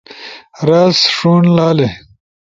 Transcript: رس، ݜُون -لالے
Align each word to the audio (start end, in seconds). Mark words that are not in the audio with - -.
رس، 0.67 0.97
ݜُون 1.15 1.43
-لالے 1.55 1.87